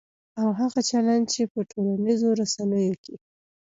او 0.39 0.47
هغه 0.59 0.81
چلند 0.89 1.25
چې 1.33 1.41
په 1.51 1.59
ټولنیزو 1.71 2.29
رسنیو 2.41 2.95
کې 3.03 3.15